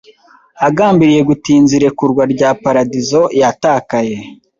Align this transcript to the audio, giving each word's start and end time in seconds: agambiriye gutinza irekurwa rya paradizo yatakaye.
agambiriye 0.67 1.21
gutinza 1.29 1.71
irekurwa 1.79 2.23
rya 2.33 2.49
paradizo 2.63 3.21
yatakaye. 3.41 4.15